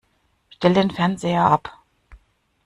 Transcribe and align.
Stell 0.49 0.73
den 0.73 0.89
Fernseher 0.89 1.43
ab! 1.45 1.71